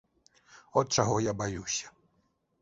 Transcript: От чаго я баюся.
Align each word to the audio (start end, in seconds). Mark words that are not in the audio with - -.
От 0.81 0.87
чаго 0.97 1.19
я 1.27 1.35
баюся. 1.43 1.93